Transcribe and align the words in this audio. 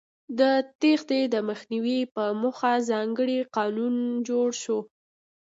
د 0.39 0.41
تېښتې 0.79 1.21
د 1.33 1.35
مخنیوي 1.49 1.99
په 2.15 2.23
موخه 2.41 2.73
ځانګړی 2.89 3.37
قانون 3.55 3.95
جوړ 4.27 4.47
شو. 4.61 4.79